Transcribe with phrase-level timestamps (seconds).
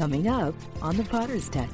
[0.00, 1.68] Coming up on The Potter's Touch.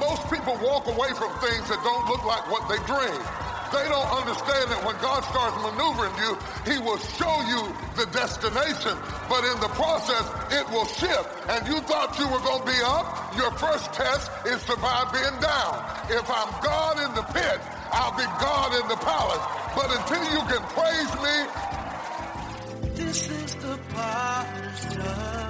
[0.00, 3.28] Most people walk away from things that don't look like what they dreamed.
[3.68, 7.68] They don't understand that when God starts maneuvering you, he will show you
[8.00, 8.96] the destination,
[9.28, 10.24] but in the process,
[10.56, 11.28] it will shift.
[11.52, 13.12] And you thought you were going to be up?
[13.36, 15.84] Your first test is survive being down.
[16.08, 17.60] If I'm God in the pit,
[17.92, 19.44] I'll be God in the palace.
[19.76, 21.36] But until you can praise me,
[23.04, 25.43] this is the potter's touch.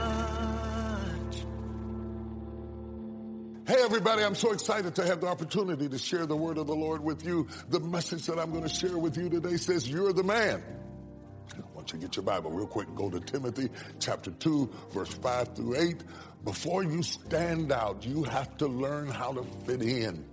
[3.67, 6.75] Hey everybody, I'm so excited to have the opportunity to share the word of the
[6.75, 7.49] Lord with you.
[7.71, 10.63] The message that I'm going to share with you today says, you're the man.
[11.72, 15.77] Want you get your Bible real quick go to Timothy chapter 2, verse 5 through
[15.77, 16.05] 8.
[16.45, 20.27] Before you stand out, you have to learn how to fit in.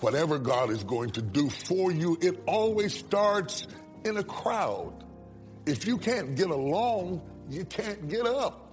[0.00, 3.68] Whatever God is going to do for you, it always starts
[4.04, 5.04] in a crowd.
[5.66, 8.72] If you can't get along, you can't get up.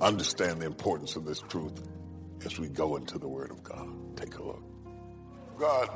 [0.00, 1.82] Understand the importance of this truth
[2.44, 3.88] as we go into the Word of God.
[4.16, 4.62] Take a look.
[5.58, 5.90] God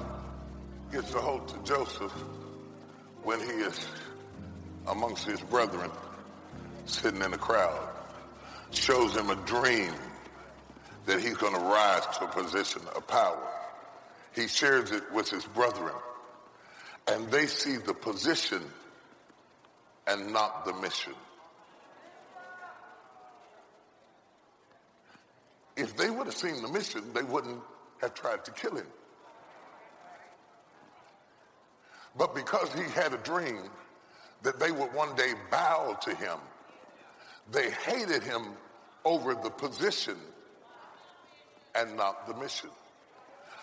[0.93, 2.13] gets a hold to Joseph
[3.23, 3.87] when he is
[4.87, 5.91] amongst his brethren,
[6.85, 7.89] sitting in a crowd,
[8.71, 9.93] shows him a dream
[11.07, 13.49] that he's going to rise to a position of power.
[14.35, 15.95] He shares it with his brethren,
[17.09, 18.63] and they see the position
[20.07, 21.15] and not the mission.
[25.77, 27.61] If they would have seen the mission, they wouldn't
[28.01, 28.87] have tried to kill him.
[32.17, 33.63] But because he had a dream
[34.43, 36.39] that they would one day bow to him,
[37.51, 38.43] they hated him
[39.05, 40.17] over the position
[41.75, 42.71] and not the mission.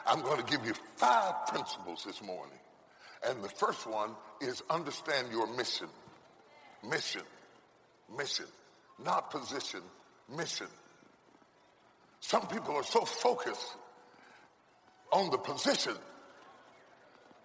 [0.05, 2.57] I'm going to give you five principles this morning.
[3.27, 5.87] And the first one is understand your mission.
[6.87, 7.21] Mission.
[8.17, 8.47] Mission.
[9.03, 9.81] Not position.
[10.35, 10.67] Mission.
[12.22, 13.75] Some people are so focused
[15.11, 15.95] on the position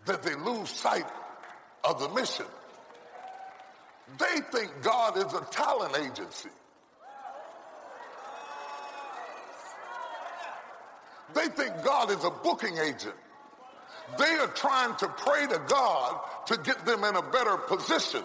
[0.05, 1.07] that they lose sight
[1.83, 2.47] of the mission.
[4.19, 6.51] They think God is a talent agency.
[11.35, 13.17] They think God is a booking agent.
[14.19, 18.23] They are trying to pray to God to get them in a better position.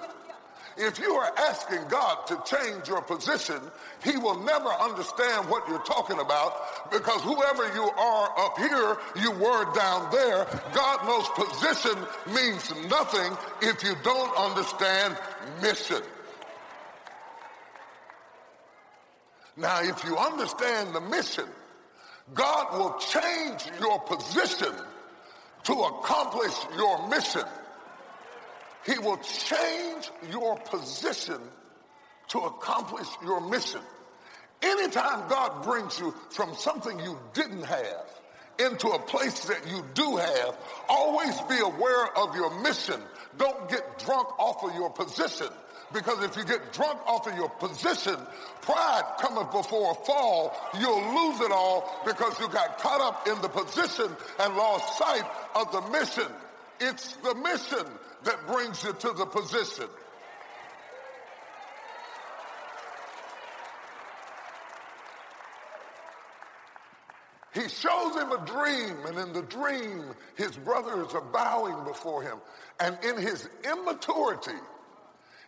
[0.83, 3.61] If you are asking God to change your position,
[4.03, 9.29] he will never understand what you're talking about because whoever you are up here, you
[9.29, 10.47] were down there.
[10.73, 11.95] God knows position
[12.33, 15.15] means nothing if you don't understand
[15.61, 16.01] mission.
[19.55, 21.45] Now, if you understand the mission,
[22.33, 24.73] God will change your position
[25.65, 27.43] to accomplish your mission.
[28.85, 31.39] He will change your position
[32.29, 33.81] to accomplish your mission.
[34.61, 38.05] Anytime God brings you from something you didn't have
[38.59, 42.99] into a place that you do have, always be aware of your mission.
[43.37, 45.47] Don't get drunk off of your position.
[45.93, 48.15] Because if you get drunk off of your position,
[48.61, 50.55] pride cometh before a fall.
[50.79, 55.25] You'll lose it all because you got caught up in the position and lost sight
[55.55, 56.31] of the mission.
[56.79, 57.85] It's the mission
[58.23, 59.87] that brings you to the position.
[67.53, 70.05] He shows him a dream, and in the dream,
[70.35, 72.37] his brothers are bowing before him.
[72.79, 74.57] And in his immaturity,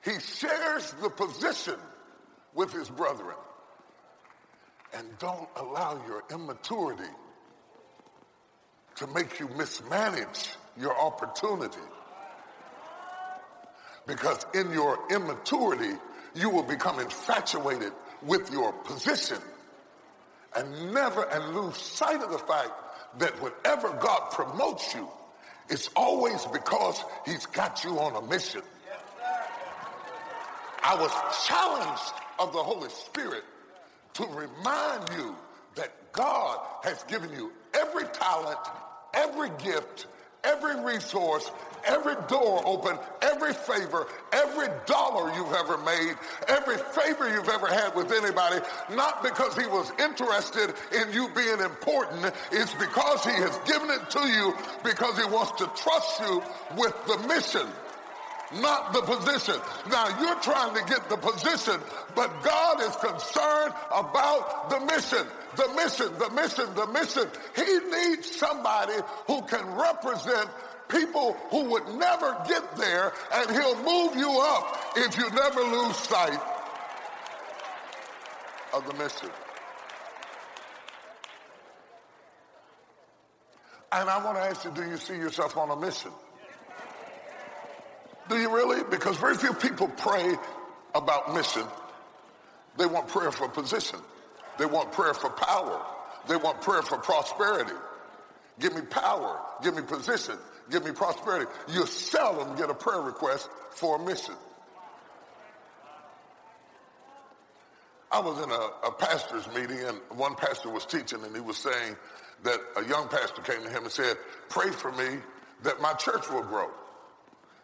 [0.04, 1.76] he shares the position
[2.54, 3.36] with his brethren.
[4.94, 7.10] And don't allow your immaturity
[8.96, 11.80] to make you mismanage your opportunity.
[14.06, 15.98] Because in your immaturity,
[16.36, 19.38] you will become infatuated with your position
[20.56, 22.72] and never and lose sight of the fact
[23.20, 25.08] that whenever God promotes you,
[25.70, 28.62] it's always because he's got you on a mission.
[30.84, 31.12] I was
[31.48, 33.44] challenged of the Holy Spirit
[34.16, 35.36] to remind you
[35.76, 38.60] that God has given you every talent,
[39.14, 40.08] every gift,
[40.44, 41.50] every resource,
[41.86, 46.16] every door open, every favor, every dollar you've ever made,
[46.48, 48.60] every favor you've ever had with anybody,
[48.92, 54.10] not because he was interested in you being important, it's because he has given it
[54.10, 56.42] to you because he wants to trust you
[56.78, 57.68] with the mission
[58.62, 59.56] not the position.
[59.90, 61.80] Now you're trying to get the position,
[62.16, 65.26] but God is concerned about the mission.
[65.56, 67.28] The mission, the mission, the mission.
[67.56, 68.94] He needs somebody
[69.28, 70.50] who can represent
[70.94, 75.96] people who would never get there, and He'll move you up if you never lose
[75.98, 76.40] sight
[78.74, 79.30] of the mission.
[83.92, 86.12] And I want to ask you, do you see yourself on a mission?
[88.30, 88.84] Do you really?
[88.90, 90.36] Because very few people pray
[90.96, 91.64] about mission.
[92.78, 94.00] They want prayer for position.
[94.58, 95.80] They want prayer for power.
[96.28, 97.74] They want prayer for prosperity.
[98.60, 99.40] Give me power.
[99.62, 100.38] Give me position.
[100.70, 101.46] Give me prosperity.
[101.70, 104.36] You seldom get a prayer request for a mission.
[108.12, 111.58] I was in a, a pastor's meeting and one pastor was teaching and he was
[111.58, 111.96] saying
[112.44, 114.18] that a young pastor came to him and said,
[114.50, 115.18] pray for me
[115.64, 116.70] that my church will grow.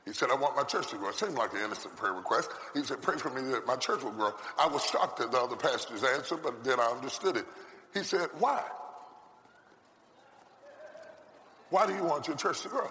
[0.06, 1.10] He said, I want my church to grow.
[1.10, 2.50] It seemed like an innocent prayer request.
[2.74, 4.34] He said, pray for me that my church will grow.
[4.58, 7.46] I was shocked at the other pastor's answer, but then I understood it.
[7.94, 8.64] He said, why?
[11.70, 12.90] Why do you want your church to grow?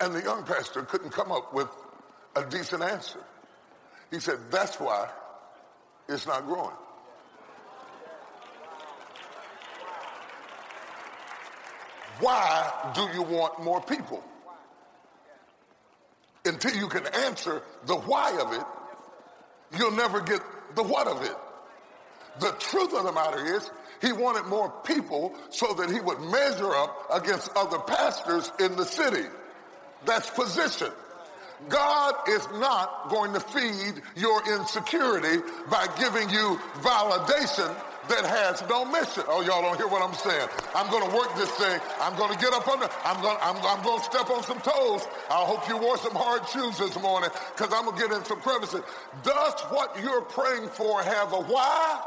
[0.00, 1.68] And the young pastor couldn't come up with
[2.36, 3.18] a decent answer.
[4.10, 5.08] He said, that's why
[6.08, 6.76] it's not growing.
[12.20, 14.22] Why do you want more people?
[16.44, 20.40] Until you can answer the why of it, you'll never get
[20.76, 21.36] the what of it.
[22.38, 23.70] The truth of the matter is,
[24.00, 28.84] he wanted more people so that he would measure up against other pastors in the
[28.84, 29.26] city.
[30.04, 30.92] That's position.
[31.68, 37.74] God is not going to feed your insecurity by giving you validation
[38.08, 39.24] that has no mission.
[39.26, 40.48] Oh, y'all don't hear what I'm saying.
[40.74, 41.80] I'm going to work this thing.
[42.00, 42.88] I'm going to get up under.
[43.04, 43.36] I'm going.
[43.40, 45.06] I'm, I'm going to step on some toes.
[45.30, 48.24] I hope you wore some hard shoes this morning because I'm going to get in
[48.24, 48.82] some crevices.
[49.22, 52.02] Does what you're praying for have a why,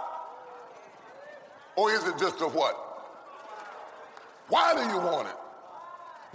[1.76, 2.76] or is it just a what?
[4.50, 5.36] Why do you want it?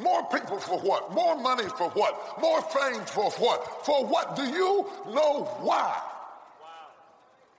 [0.02, 1.12] More people for what?
[1.14, 2.40] More money for what?
[2.40, 3.86] More fame for what?
[3.86, 4.36] For what?
[4.36, 6.00] Do you know why?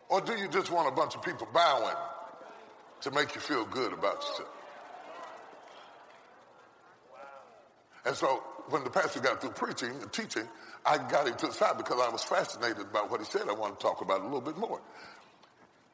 [0.10, 1.96] Or do you just want a bunch of people bowing
[3.02, 4.50] to make you feel good about yourself?
[8.06, 10.48] And so when the pastor got through preaching and teaching,
[10.86, 13.44] I got him to the side because I was fascinated about what he said.
[13.50, 14.82] I wanted to talk about it a little bit more.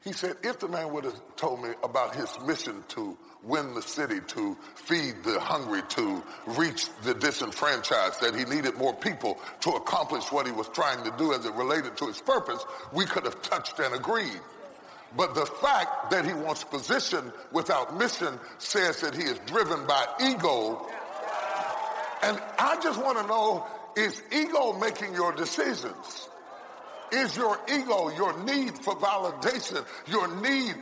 [0.03, 3.81] He said, if the man would have told me about his mission to win the
[3.83, 9.71] city, to feed the hungry, to reach the disenfranchised, that he needed more people to
[9.71, 12.63] accomplish what he was trying to do as it related to his purpose,
[12.93, 14.39] we could have touched and agreed.
[15.15, 20.05] But the fact that he wants position without mission says that he is driven by
[20.21, 20.87] ego.
[22.23, 26.29] And I just want to know, is ego making your decisions?
[27.11, 30.75] Is your ego, your need for validation, your need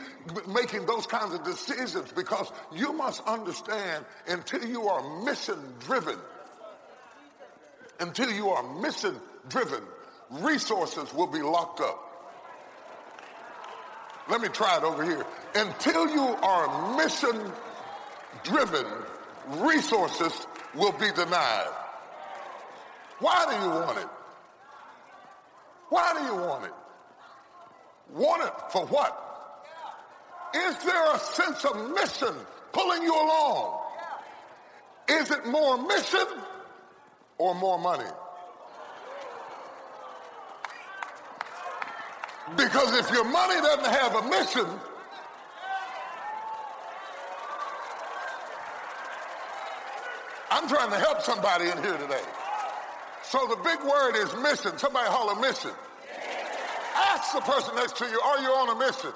[0.47, 6.17] making those kinds of decisions because you must understand until you are mission driven,
[7.99, 9.15] until you are mission
[9.49, 9.81] driven,
[10.31, 12.05] resources will be locked up.
[14.29, 15.25] Let me try it over here.
[15.55, 17.51] Until you are mission
[18.43, 18.85] driven,
[19.57, 20.45] resources
[20.75, 21.67] will be denied.
[23.19, 24.07] Why do you want it?
[25.89, 26.74] Why do you want it?
[28.13, 29.25] Want it for what?
[30.56, 32.33] Is there a sense of mission
[32.71, 33.80] pulling you along?
[35.09, 36.25] Is it more mission
[37.38, 38.09] or more money?
[42.56, 44.65] Because if your money doesn't have a mission,
[50.51, 52.24] I'm trying to help somebody in here today.
[53.29, 54.75] So the big word is mission.
[54.79, 55.69] Somebody holler mission.
[56.95, 59.12] Ask the person next to you, are you on a mission?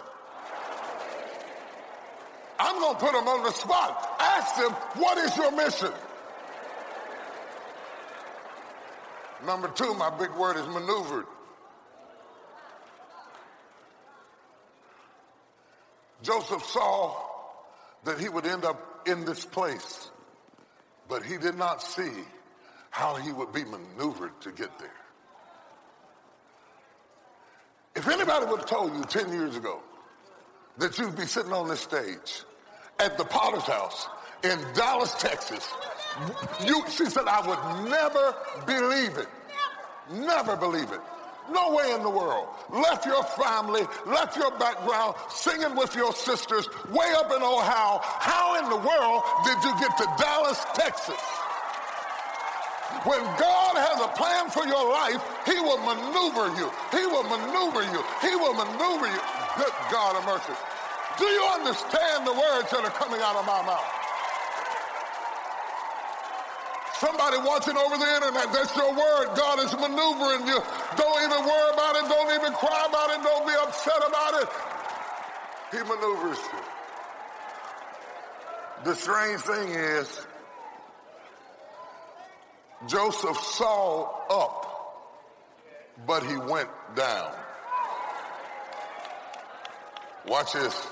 [2.60, 4.16] I'm going to put them on the spot.
[4.20, 5.92] Ask them, what is your mission?
[9.48, 11.26] Number two, my big word is maneuvered.
[16.22, 17.16] Joseph saw
[18.04, 20.12] that he would end up in this place,
[21.10, 22.12] but he did not see
[22.94, 24.94] how he would be maneuvered to get there.
[27.96, 29.80] If anybody would have told you 10 years ago
[30.78, 32.44] that you'd be sitting on this stage
[33.00, 34.08] at the Potter's House
[34.44, 35.74] in Dallas, Texas,
[36.64, 38.36] you, she said, I would never
[38.68, 39.28] believe it.
[40.12, 41.02] Never believe it.
[41.52, 42.48] No way in the world.
[42.70, 48.00] Left your family, left your background, singing with your sisters way up in Ohio.
[48.04, 51.20] How in the world did you get to Dallas, Texas?
[53.04, 56.72] When God has a plan for your life, he will maneuver you.
[56.94, 58.02] He will maneuver you.
[58.24, 59.22] He will maneuver you.
[59.58, 60.56] Good God of mercy.
[61.20, 64.04] Do you understand the words that are coming out of my mouth?
[66.98, 69.36] Somebody watching over the internet, that's your word.
[69.36, 70.64] God is maneuvering you.
[70.96, 72.08] Don't even worry about it.
[72.08, 73.22] Don't even cry about it.
[73.22, 74.50] Don't be upset about it.
[75.72, 76.60] He maneuvers you.
[78.86, 80.26] The strange thing is,
[82.88, 84.64] Joseph saw up,
[86.06, 87.32] but he went down.
[90.28, 90.88] Watch this.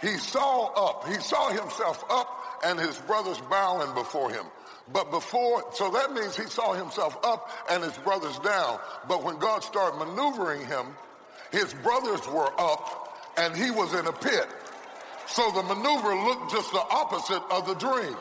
[0.00, 1.08] He saw up.
[1.08, 2.28] He saw himself up
[2.64, 4.44] and his brothers bowing before him.
[4.92, 8.78] But before, so that means he saw himself up and his brothers down.
[9.08, 10.86] But when God started maneuvering him,
[11.50, 14.46] his brothers were up and he was in a pit.
[15.26, 18.16] So the maneuver looked just the opposite of the dream.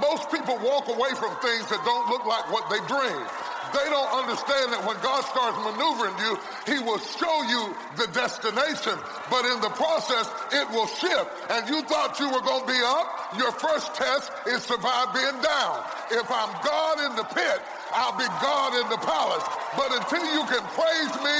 [0.00, 3.28] Most people walk away from things that don't look like what they dreamed.
[3.72, 6.36] They don't understand that when God starts maneuvering you,
[6.68, 8.92] he will show you the destination,
[9.32, 11.28] but in the process, it will shift.
[11.48, 13.36] And you thought you were going to be up.
[13.40, 15.80] Your first test is survive being down.
[16.12, 17.64] If I'm God in the pit,
[17.96, 19.44] I'll be God in the palace.
[19.72, 21.36] But until you can praise me,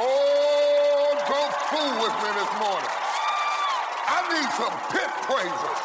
[0.00, 2.92] oh, don't fool with me this morning.
[4.06, 5.82] I need some pit praisers.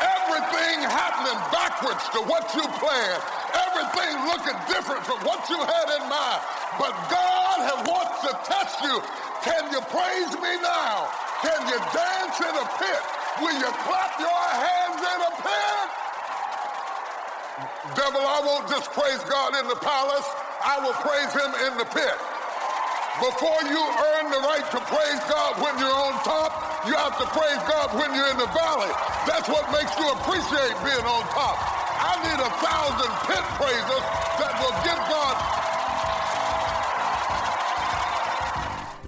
[0.00, 3.22] Everything happening backwards to what you planned.
[3.54, 6.40] Everything looking different from what you had in mind.
[6.78, 8.96] But God has wants to test you.
[9.44, 11.08] Can you praise me now?
[11.42, 13.02] Can you dance in a pit?
[13.40, 15.86] Will you clap your hands in a pit?
[17.94, 20.26] Devil, I won't just praise God in the palace.
[20.62, 22.18] I will praise him in the pit.
[23.18, 25.97] Before you earn the right to praise God when you're
[27.08, 28.92] have to praise God when you're in the valley.
[29.24, 31.56] That's what makes you appreciate being on top.
[31.56, 34.04] I need a thousand pit praisers
[34.36, 35.36] that will give God.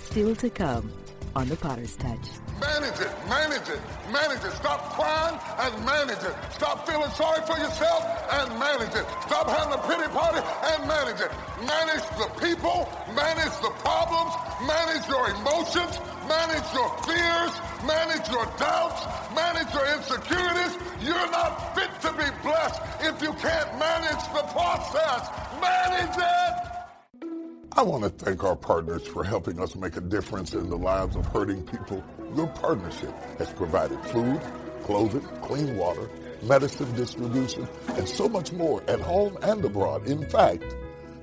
[0.00, 0.90] Still to come
[1.36, 2.40] on the Potter's Touch.
[2.58, 3.80] Manage it, manage it,
[4.10, 4.52] manage it.
[4.52, 6.34] Stop crying and manage it.
[6.52, 9.04] Stop feeling sorry for yourself and manage it.
[9.28, 11.30] Stop having a pity party and manage it.
[11.68, 14.32] Manage the people, manage the problems,
[14.64, 17.52] manage your emotions, manage your fears,
[17.86, 20.78] manage your doubts, manage your insecurities.
[21.00, 25.28] You're not fit to be blessed if you can't manage the process.
[25.60, 26.70] Manage it.
[27.72, 31.16] I want to thank our partners for helping us make a difference in the lives
[31.16, 32.04] of hurting people.
[32.36, 34.40] Your partnership has provided food,
[34.82, 36.10] clothing, clean water,
[36.42, 40.06] medicine distribution, and so much more at home and abroad.
[40.08, 40.64] In fact,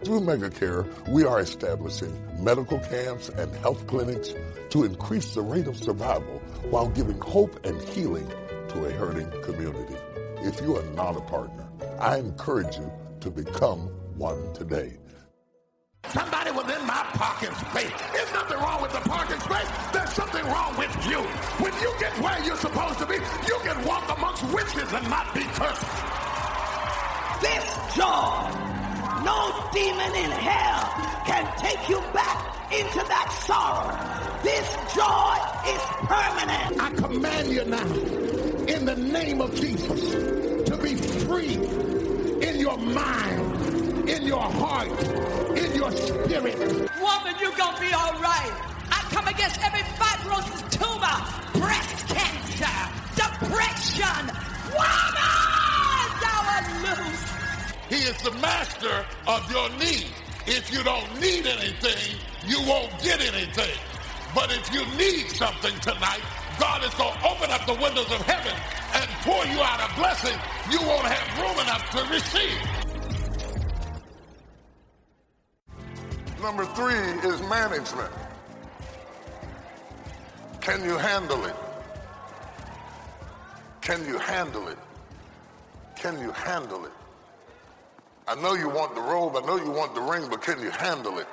[0.04, 2.14] through MegaCare, we are establishing
[2.44, 4.34] medical camps and health clinics
[4.70, 8.28] to increase the rate of survival while giving hope and healing
[8.70, 9.96] to a hurting community.
[10.42, 11.68] If you are not a partner,
[12.00, 14.98] I encourage you to become one today.
[16.10, 17.92] Somebody was in my parking space.
[18.14, 19.68] There's nothing wrong with the parking space.
[19.92, 21.20] There's something wrong with you.
[21.60, 25.34] When you get where you're supposed to be, you can walk amongst witches and not
[25.34, 25.84] be cursed.
[27.42, 28.50] This joy,
[29.24, 30.84] no demon in hell
[31.26, 32.38] can take you back
[32.72, 33.96] into that sorrow.
[34.44, 35.38] This joy
[35.74, 36.82] is permanent.
[36.82, 37.88] I command you now,
[38.68, 40.12] in the name of Jesus,
[40.70, 41.56] to be free
[42.48, 44.88] in your mind, in your heart,
[45.58, 46.58] in your spirit.
[46.58, 48.54] Woman, you're gonna be all right.
[48.92, 52.07] I come against every fibrosis tumor, breast
[57.98, 60.06] He is the master of your need.
[60.46, 63.76] If you don't need anything, you won't get anything.
[64.36, 66.22] But if you need something tonight,
[66.60, 68.54] God is going to open up the windows of heaven
[68.94, 70.38] and pour you out a blessing
[70.70, 72.62] you won't have room enough to receive.
[76.40, 76.94] Number three
[77.28, 78.14] is management.
[80.62, 81.56] Can you handle it?
[83.82, 84.78] Can you handle it?
[85.96, 86.92] Can you handle it?
[88.28, 90.70] I know you want the robe, I know you want the ring, but can you
[90.70, 91.28] handle it?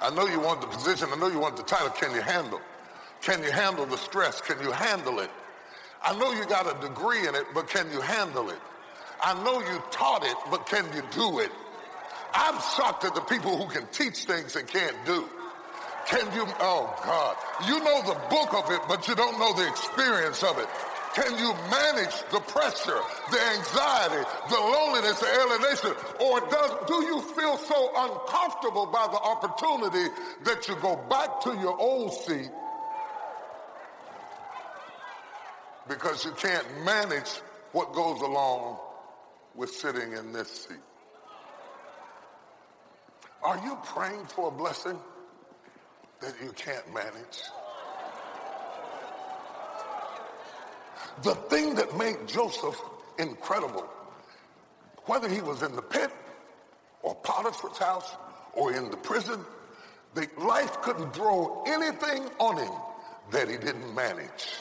[0.00, 2.60] I know you want the position, I know you want the title, can you handle?
[3.22, 4.40] Can you handle the stress?
[4.40, 5.30] Can you handle it?
[6.04, 8.58] I know you got a degree in it, but can you handle it?
[9.22, 11.50] I know you taught it, but can you do it?
[12.34, 15.28] I'm shocked at the people who can teach things and can't do.
[16.06, 17.36] Can you, oh God,
[17.68, 20.66] you know the book of it, but you don't know the experience of it.
[21.14, 22.98] Can you manage the pressure,
[23.30, 25.91] the anxiety, the loneliness, the alienation?
[26.22, 30.08] Or does, do you feel so uncomfortable by the opportunity
[30.44, 32.48] that you go back to your old seat
[35.88, 37.28] because you can't manage
[37.72, 38.78] what goes along
[39.56, 40.78] with sitting in this seat?
[43.42, 44.98] Are you praying for a blessing
[46.20, 47.40] that you can't manage?
[51.24, 52.80] The thing that made Joseph
[53.18, 53.88] incredible,
[55.06, 56.10] whether he was in the pit
[57.02, 58.14] or Potiphar's house
[58.54, 59.40] or in the prison,
[60.14, 62.72] The, life couldn't throw anything on him
[63.30, 64.60] that he didn't manage.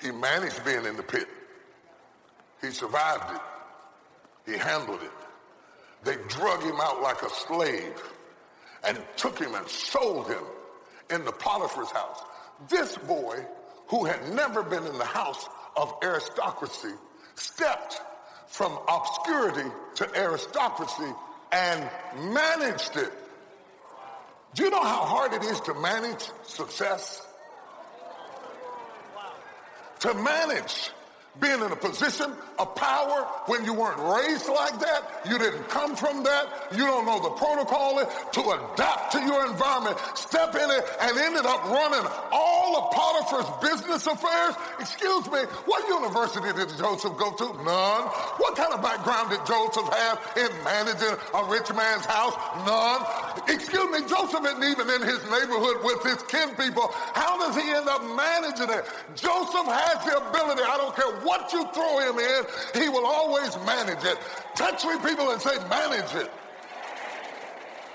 [0.00, 1.26] He managed being in the pit.
[2.60, 4.52] He survived it.
[4.52, 5.10] He handled it.
[6.04, 8.00] They drug him out like a slave
[8.86, 10.44] and took him and sold him
[11.10, 12.22] in the Potiphar's house.
[12.68, 13.44] This boy,
[13.88, 16.92] who had never been in the house of aristocracy,
[17.34, 18.00] stepped
[18.46, 21.12] from obscurity to aristocracy
[21.52, 21.90] and
[22.32, 23.12] managed it.
[24.54, 27.26] Do you know how hard it is to manage success?
[30.00, 30.90] To manage
[31.40, 35.96] being in a position of power when you weren't raised like that, you didn't come
[35.96, 40.84] from that, you don't know the protocol to adapt to your environment, step in it
[41.00, 44.54] and ended up running all of Potiphar's business affairs.
[44.78, 47.46] Excuse me, what university did Joseph go to?
[47.64, 48.04] None.
[48.38, 52.34] What kind of background did Joseph have in managing a rich man's house?
[52.62, 53.02] None.
[53.48, 56.90] Excuse me, Joseph isn't even in his neighborhood with his kin people.
[57.14, 58.86] How does he end up managing it?
[59.18, 62.44] Joseph has the ability, I don't care what you throw him in,
[62.80, 64.18] he will always manage it.
[64.54, 66.30] Touch three people and say, manage it.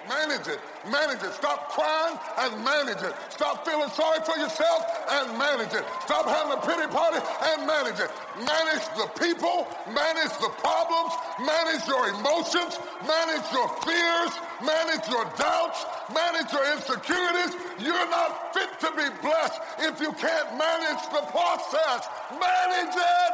[0.08, 0.60] Manage it.
[0.89, 1.34] Manage it.
[1.34, 3.13] Stop crying and manage it.
[3.29, 5.84] Stop feeling sorry for yourself and manage it.
[6.08, 7.20] Stop having a pity party
[7.51, 8.10] and manage it.
[8.39, 11.13] Manage the people, manage the problems,
[11.44, 17.53] manage your emotions, manage your fears, manage your doubts, manage your insecurities.
[17.77, 22.08] You're not fit to be blessed if you can't manage the process.
[22.32, 23.34] Manage it.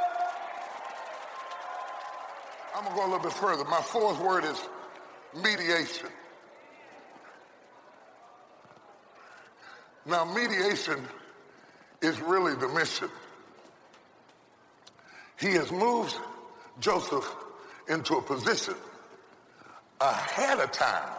[2.75, 3.63] I'm going to go a little bit further.
[3.65, 4.59] My fourth word is
[5.33, 6.09] mediation.
[10.05, 11.03] Now, mediation
[12.01, 13.09] is really the mission.
[15.39, 16.15] He has moved
[16.79, 17.35] Joseph
[17.89, 18.75] into a position
[19.99, 21.09] ahead of time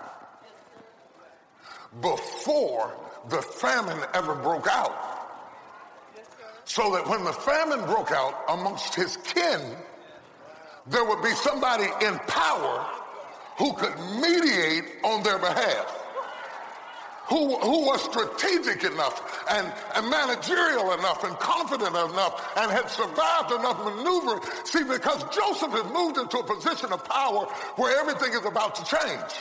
[2.01, 2.97] before
[3.29, 5.15] the famine ever broke out.
[6.65, 9.61] So that when the famine broke out amongst his kin,
[10.87, 12.87] there would be somebody in power
[13.59, 16.06] who could mediate on their behalf.
[17.29, 23.51] Who, who was strategic enough and, and managerial enough and confident enough and had survived
[23.53, 24.43] enough maneuvering.
[24.65, 28.85] See, because Joseph has moved into a position of power where everything is about to
[28.85, 29.33] change.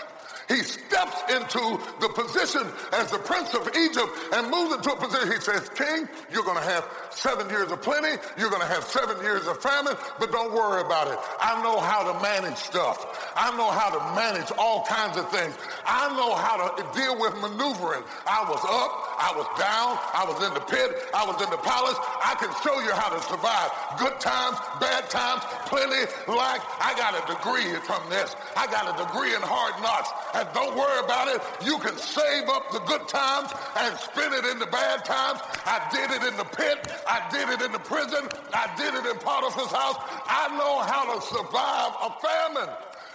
[0.47, 2.61] He steps into the position
[2.93, 5.31] as the prince of Egypt and moves into a position.
[5.31, 8.21] He says, King, you're going to have seven years of plenty.
[8.37, 11.17] You're going to have seven years of famine, but don't worry about it.
[11.41, 13.33] I know how to manage stuff.
[13.35, 15.57] I know how to manage all kinds of things.
[15.85, 18.03] I know how to deal with maneuvering.
[18.27, 18.91] I was up.
[19.17, 19.97] I was down.
[20.13, 21.09] I was in the pit.
[21.13, 21.97] I was in the palace.
[22.21, 26.61] I can show you how to survive good times, bad times, plenty, lack.
[26.77, 28.35] I got a degree from this.
[28.55, 30.09] I got a degree in hard knocks.
[30.35, 31.41] And don't worry about it.
[31.65, 35.39] You can save up the good times and spend it in the bad times.
[35.65, 36.91] I did it in the pit.
[37.07, 38.27] I did it in the prison.
[38.53, 39.95] I did it in Potiphar's house.
[40.27, 42.69] I know how to survive a famine.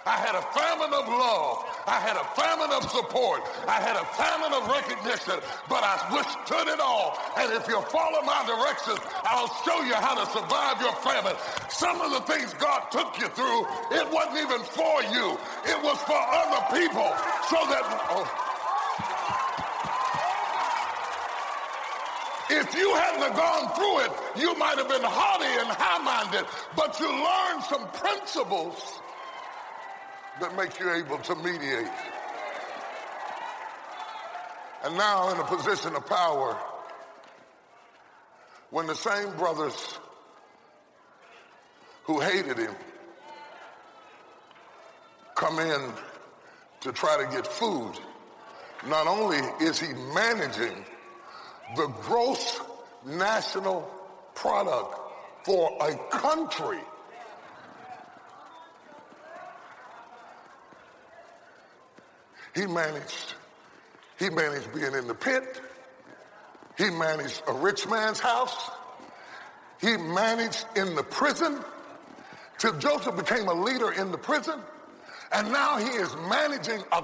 [0.05, 1.61] I had a famine of love.
[1.85, 3.45] I had a famine of support.
[3.69, 5.37] I had a famine of recognition,
[5.69, 7.17] but I withstood it all.
[7.37, 11.37] And if you follow my directions, I'll show you how to survive your famine.
[11.69, 13.61] Some of the things God took you through,
[13.93, 15.37] it wasn't even for you.
[15.69, 17.09] It was for other people
[17.45, 17.85] so that...
[18.09, 18.25] Oh.
[22.49, 27.07] If you hadn't gone through it, you might have been haughty and high-minded, but you
[27.07, 28.99] learned some principles
[30.39, 31.87] that make you able to mediate.
[34.83, 36.57] And now in a position of power,
[38.71, 39.99] when the same brothers
[42.03, 42.73] who hated him
[45.35, 45.91] come in
[46.79, 47.93] to try to get food,
[48.87, 50.85] not only is he managing
[51.75, 52.59] the gross
[53.05, 53.81] national
[54.33, 54.97] product
[55.43, 56.79] for a country
[62.53, 63.35] He managed,
[64.19, 65.61] he managed being in the pit.
[66.77, 68.69] He managed a rich man's house.
[69.79, 71.59] He managed in the prison
[72.57, 74.59] till Joseph became a leader in the prison.
[75.31, 77.03] And now he is managing a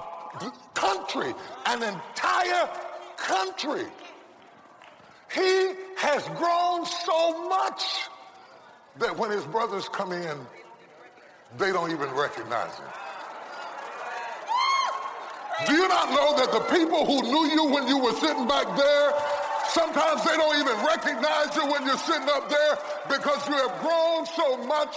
[0.74, 1.34] country,
[1.66, 2.68] an entire
[3.16, 3.86] country.
[5.32, 8.08] He has grown so much
[8.98, 10.38] that when his brothers come in,
[11.56, 12.86] they don't even recognize him.
[15.66, 18.76] Do you not know that the people who knew you when you were sitting back
[18.76, 19.12] there,
[19.70, 24.24] sometimes they don't even recognize you when you're sitting up there because you have grown
[24.26, 24.96] so much,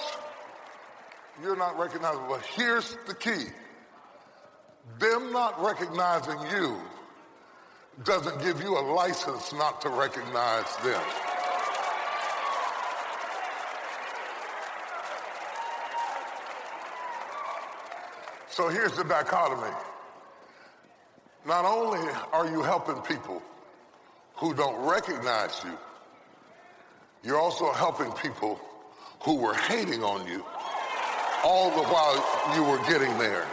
[1.42, 2.28] you're not recognizable.
[2.30, 3.46] But here's the key.
[5.00, 6.78] them not recognizing you
[8.04, 11.02] doesn't give you a license not to recognize them.
[18.50, 19.74] So here's the dichotomy.
[21.46, 23.42] Not only are you helping people
[24.36, 25.78] who don't recognize you,
[27.24, 28.60] you're also helping people
[29.24, 30.44] who were hating on you
[31.44, 33.46] all the while you were getting there.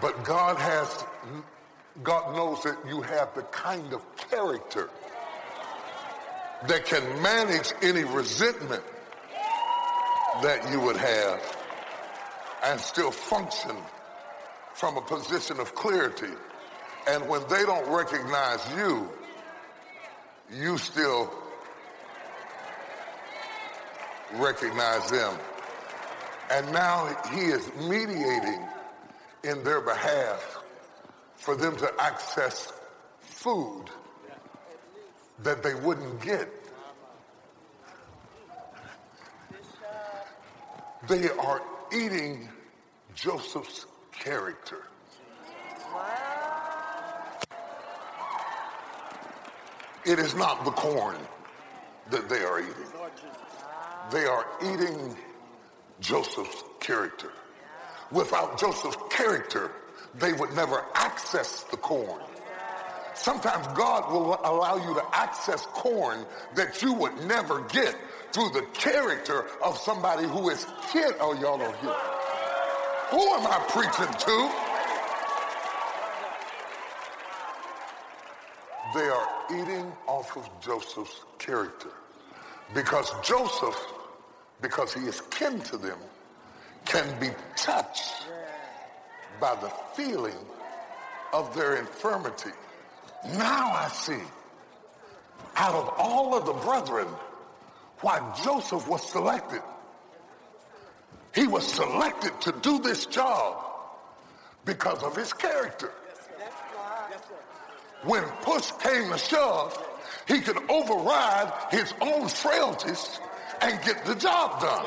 [0.00, 1.04] But God has,
[2.02, 4.90] God knows that you have the kind of character
[6.66, 8.82] that can manage any resentment
[10.42, 11.56] that you would have
[12.64, 13.76] and still function
[14.74, 16.32] from a position of clarity.
[17.08, 19.08] And when they don't recognize you,
[20.52, 21.32] you still
[24.34, 25.38] recognize them.
[26.50, 28.66] And now he is mediating
[29.44, 30.58] in their behalf
[31.36, 32.72] for them to access
[33.20, 33.84] food
[35.42, 36.48] that they wouldn't get.
[41.08, 42.48] They are eating
[43.14, 43.86] Joseph's
[44.18, 44.82] character.
[50.06, 51.16] It is not the corn
[52.10, 52.74] that they are eating.
[54.10, 55.16] They are eating
[56.00, 57.32] Joseph's character.
[58.10, 59.72] Without Joseph's character,
[60.18, 62.20] they would never access the corn.
[63.14, 67.96] Sometimes God will allow you to access corn that you would never get
[68.32, 71.14] through the character of somebody who is kid.
[71.20, 72.13] Oh, y'all don't hear.
[73.14, 74.50] Who am I preaching to?
[78.92, 81.90] They are eating off of Joseph's character
[82.74, 83.80] because Joseph,
[84.60, 85.98] because he is kin to them,
[86.86, 88.26] can be touched
[89.40, 90.34] by the feeling
[91.32, 92.50] of their infirmity.
[93.34, 94.24] Now I see,
[95.54, 97.06] out of all of the brethren,
[98.00, 99.62] why Joseph was selected.
[101.34, 103.64] He was selected to do this job
[104.64, 105.90] because of his character.
[108.04, 109.76] When push came to shove,
[110.28, 113.20] he could override his own frailties
[113.60, 114.86] and get the job done.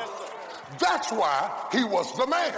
[0.78, 2.54] That's why he was the man.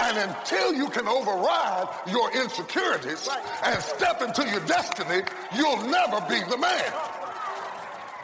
[0.00, 3.28] And until you can override your insecurities
[3.64, 5.22] and step into your destiny,
[5.56, 6.92] you'll never be the man.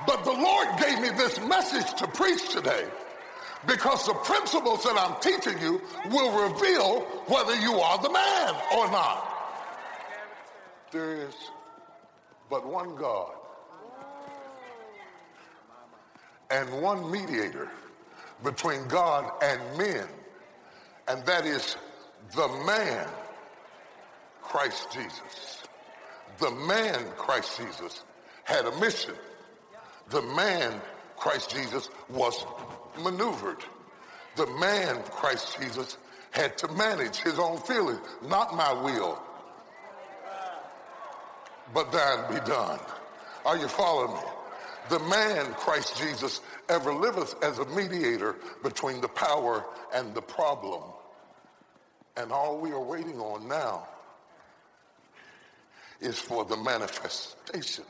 [0.07, 2.87] But the Lord gave me this message to preach today
[3.67, 8.91] because the principles that I'm teaching you will reveal whether you are the man or
[8.91, 9.31] not.
[10.91, 11.35] There is
[12.51, 13.33] but one God
[16.51, 17.69] and one mediator
[18.43, 20.07] between God and men,
[21.09, 21.77] and that is
[22.35, 23.09] the man,
[24.43, 25.63] Christ Jesus.
[26.39, 28.05] The man, Christ Jesus,
[28.45, 29.15] had a mission.
[30.11, 30.81] The man,
[31.17, 32.45] Christ Jesus, was
[33.03, 33.65] maneuvered.
[34.37, 35.97] The man, Christ Jesus,
[36.31, 39.23] had to manage his own feelings, not my will,
[41.73, 42.81] but thine be done.
[43.45, 44.21] Are you following me?
[44.91, 49.65] The man, Christ Jesus, ever liveth as a mediator between the power
[49.95, 50.83] and the problem.
[52.17, 53.89] And all we are waiting on now
[56.01, 57.85] is for the manifestation.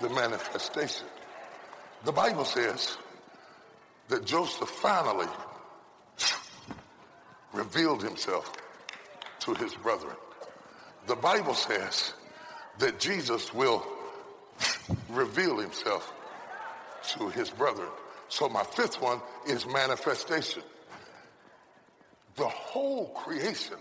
[0.00, 1.06] The manifestation.
[2.04, 2.96] The Bible says
[4.08, 5.28] that Joseph finally
[7.52, 8.50] revealed himself
[9.40, 10.16] to his brethren.
[11.06, 12.14] The Bible says
[12.78, 13.86] that Jesus will
[15.10, 16.12] reveal himself
[17.18, 17.88] to his brethren.
[18.28, 20.62] So my fifth one is manifestation.
[22.36, 23.76] The whole creation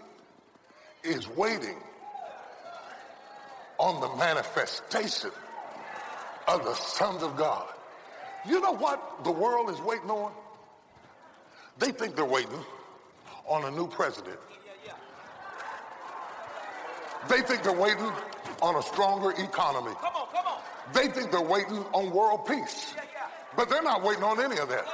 [1.04, 1.78] is waiting
[3.78, 5.32] on the manifestation
[6.50, 7.68] of the sons of God.
[8.48, 10.32] You know what the world is waiting on?
[11.78, 12.64] They think they're waiting
[13.48, 14.40] on a new president.
[17.28, 18.12] They think they're waiting
[18.62, 19.94] on a stronger economy.
[20.02, 20.60] Come on, come on.
[20.94, 22.94] They think they're waiting on world peace.
[23.56, 24.86] But they're not waiting on any of that.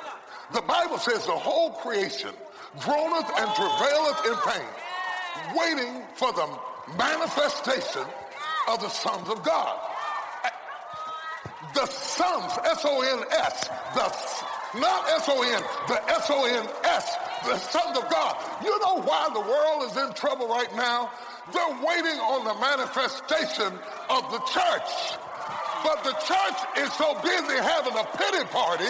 [0.53, 2.31] The Bible says the whole creation
[2.79, 4.67] groaneth and oh, travaileth in pain,
[5.55, 6.47] waiting for the
[6.97, 8.03] manifestation
[8.67, 9.94] of the sons of God.
[11.75, 18.37] The sons, S-O-N-S, the, not S-O-N, the S-O-N-S, the sons of God.
[18.63, 21.11] You know why the world is in trouble right now?
[21.51, 23.75] They're waiting on the manifestation
[24.09, 25.19] of the church.
[25.83, 28.87] But the church is so busy having a pity party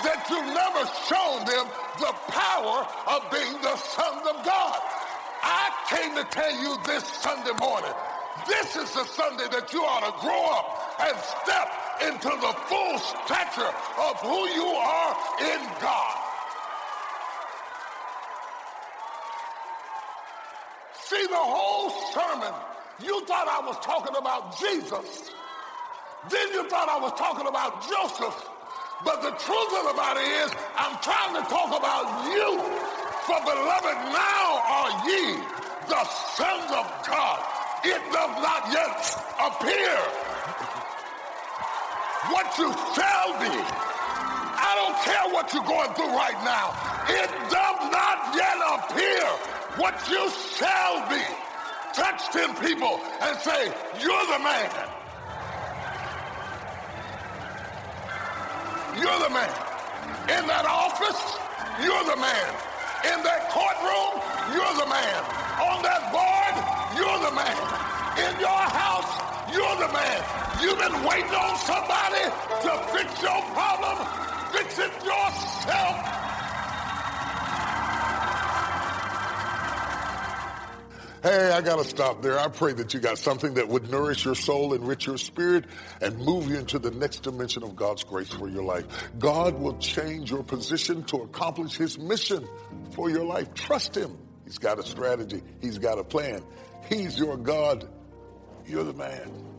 [0.00, 1.68] that you've never shown them
[2.00, 4.80] the power of being the sons of God.
[5.44, 7.92] I came to tell you this Sunday morning,
[8.48, 12.98] this is the Sunday that you ought to grow up and step into the full
[12.98, 16.18] stature of who you are in God.
[21.04, 22.54] See, the whole sermon,
[23.04, 25.30] you thought I was talking about Jesus.
[26.30, 28.48] Then you thought I was talking about Joseph.
[29.04, 32.62] But the truth of the matter is, I'm trying to talk about you.
[33.26, 35.36] For beloved, now are ye
[35.90, 36.04] the
[36.38, 37.38] sons of God.
[37.84, 38.94] It does not yet
[39.42, 40.21] appear
[42.30, 43.50] what you shall be.
[43.50, 46.70] I don't care what you're going through right now.
[47.10, 49.26] It does not yet appear
[49.74, 51.22] what you shall be.
[51.92, 53.66] Touch 10 people and say,
[54.00, 54.70] you're the man.
[58.96, 59.52] You're the man.
[60.30, 61.20] In that office,
[61.82, 62.48] you're the man.
[63.02, 64.22] In that courtroom,
[64.54, 65.18] you're the man.
[65.58, 66.54] On that board,
[66.94, 67.56] you're the man.
[68.14, 69.10] In your house,
[69.52, 70.51] you're the man.
[70.62, 74.06] You've been waiting on somebody to fix your problem.
[74.52, 76.22] Fix it yourself.
[81.24, 82.38] Hey, I got to stop there.
[82.38, 85.64] I pray that you got something that would nourish your soul, enrich your spirit,
[86.00, 88.86] and move you into the next dimension of God's grace for your life.
[89.18, 92.46] God will change your position to accomplish his mission
[92.92, 93.52] for your life.
[93.54, 94.16] Trust him.
[94.44, 95.42] He's got a strategy.
[95.60, 96.42] He's got a plan.
[96.88, 97.88] He's your God.
[98.66, 99.51] You're the man.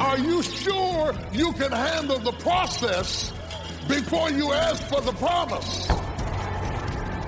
[0.00, 3.32] Are you sure you can handle the process
[3.88, 5.86] before you ask for the promise?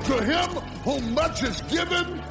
[0.06, 0.50] To him
[0.84, 2.22] whom much is given,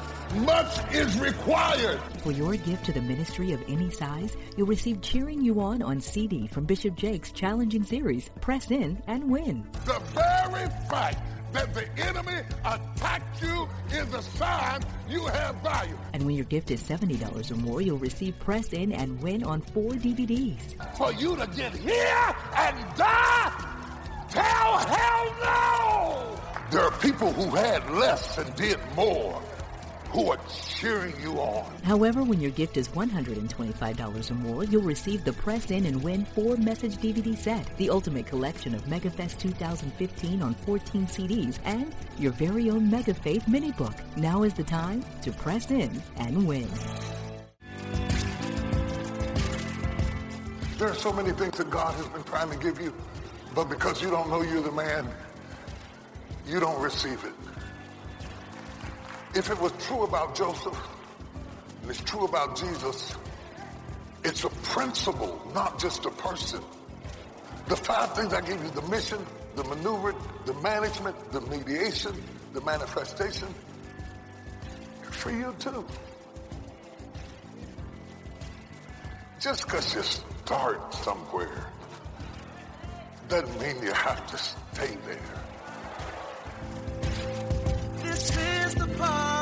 [0.46, 2.00] much is required.
[2.22, 6.00] For your gift to the ministry of any size, you'll receive Cheering You On on
[6.00, 9.68] CD from Bishop Jakes' challenging series, Press In and Win.
[9.84, 11.18] The very fact
[11.52, 15.98] that the enemy attacked you is a sign you have value.
[16.12, 19.60] And when your gift is $70 or more, you'll receive Press In and Win on
[19.60, 20.74] four DVDs.
[20.96, 23.76] For you to get here and die?
[24.30, 26.40] Tell hell no!
[26.70, 29.42] There are people who had less and did more
[30.10, 31.72] who are cheering you on.
[31.84, 36.26] However, when your gift is $125 or more, you'll receive the Press In and Win
[36.36, 42.70] 4-message DVD set, the ultimate collection of MegaFest 2015 on 14 CDs, and your very
[42.70, 43.94] own Mega Faith mini book.
[44.16, 46.68] Now is the time to press in and win.
[50.78, 52.92] There are so many things that God has been trying to give you,
[53.54, 55.06] but because you don't know you're the man,
[56.46, 57.49] you don't receive it.
[59.34, 60.76] If it was true about Joseph,
[61.82, 63.14] and it's true about Jesus,
[64.24, 66.60] it's a principle, not just a person.
[67.68, 70.14] The five things I gave you, the mission, the maneuver,
[70.46, 72.12] the management, the mediation,
[72.52, 73.54] the manifestation,
[75.02, 75.86] for you too.
[79.40, 81.66] Just because you start somewhere
[83.28, 85.40] doesn't mean you have to stay there
[89.00, 89.39] apart.